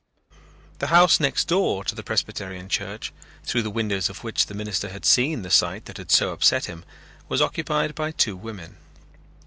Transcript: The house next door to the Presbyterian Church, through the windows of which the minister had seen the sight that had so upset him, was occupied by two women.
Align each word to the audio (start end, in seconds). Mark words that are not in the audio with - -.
The 0.79 0.87
house 0.87 1.19
next 1.19 1.45
door 1.47 1.83
to 1.83 1.93
the 1.93 2.01
Presbyterian 2.01 2.69
Church, 2.69 3.13
through 3.43 3.61
the 3.61 3.69
windows 3.69 4.09
of 4.09 4.23
which 4.23 4.47
the 4.47 4.55
minister 4.55 4.89
had 4.89 5.05
seen 5.05 5.43
the 5.43 5.51
sight 5.51 5.85
that 5.85 5.97
had 5.97 6.09
so 6.09 6.31
upset 6.31 6.65
him, 6.65 6.83
was 7.29 7.39
occupied 7.39 7.93
by 7.93 8.09
two 8.09 8.35
women. 8.35 8.77